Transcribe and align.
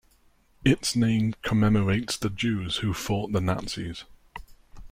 Its 0.65 0.95
name 0.95 1.35
commemorates 1.43 2.17
the 2.17 2.31
Jews 2.31 2.77
who 2.77 2.91
fought 2.91 3.33
the 3.33 3.39
Nazis. 3.39 4.03